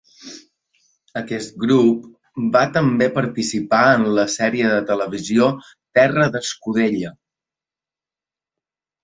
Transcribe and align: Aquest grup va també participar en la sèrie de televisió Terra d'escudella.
Aquest 1.19 1.59
grup 1.63 2.07
va 2.55 2.63
també 2.77 3.09
participar 3.17 3.83
en 3.99 4.07
la 4.21 4.25
sèrie 4.37 4.73
de 4.73 4.81
televisió 4.89 5.51
Terra 6.01 6.27
d'escudella. 6.39 7.15